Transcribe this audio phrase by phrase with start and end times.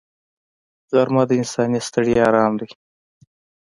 [0.95, 2.69] غرمه د انساني ستړیا آرام دی